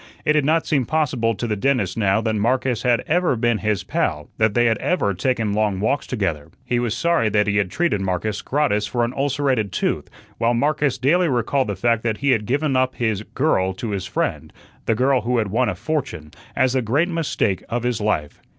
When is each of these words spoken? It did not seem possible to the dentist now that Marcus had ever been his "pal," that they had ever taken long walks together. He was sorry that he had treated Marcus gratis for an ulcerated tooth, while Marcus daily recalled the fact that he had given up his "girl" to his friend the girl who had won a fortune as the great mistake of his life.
It 0.25 0.33
did 0.33 0.45
not 0.45 0.65
seem 0.65 0.87
possible 0.87 1.35
to 1.35 1.45
the 1.45 1.55
dentist 1.55 1.95
now 1.95 2.21
that 2.21 2.33
Marcus 2.33 2.81
had 2.81 3.01
ever 3.05 3.35
been 3.35 3.59
his 3.59 3.83
"pal," 3.83 4.31
that 4.39 4.55
they 4.55 4.65
had 4.65 4.79
ever 4.79 5.13
taken 5.13 5.53
long 5.53 5.79
walks 5.79 6.07
together. 6.07 6.49
He 6.65 6.79
was 6.79 6.97
sorry 6.97 7.29
that 7.29 7.45
he 7.45 7.57
had 7.57 7.69
treated 7.69 8.01
Marcus 8.01 8.41
gratis 8.41 8.87
for 8.87 9.05
an 9.05 9.13
ulcerated 9.15 9.71
tooth, 9.71 10.09
while 10.39 10.55
Marcus 10.55 10.97
daily 10.97 11.29
recalled 11.29 11.67
the 11.67 11.75
fact 11.75 12.01
that 12.01 12.17
he 12.17 12.31
had 12.31 12.47
given 12.47 12.75
up 12.75 12.95
his 12.95 13.21
"girl" 13.35 13.73
to 13.73 13.91
his 13.91 14.07
friend 14.07 14.51
the 14.87 14.95
girl 14.95 15.21
who 15.21 15.37
had 15.37 15.49
won 15.49 15.69
a 15.69 15.75
fortune 15.75 16.31
as 16.55 16.73
the 16.73 16.81
great 16.81 17.07
mistake 17.07 17.63
of 17.69 17.83
his 17.83 18.01
life. 18.01 18.41